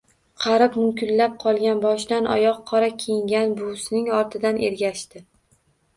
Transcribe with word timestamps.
Qarib-munkillab 0.43 1.35
qolgan, 1.43 1.83
boshdan-oyoq 1.83 2.57
qora 2.71 2.89
kiyingan 3.03 3.53
buvisining 3.61 4.11
ortidan 4.23 4.63
ergashdi… 4.71 5.27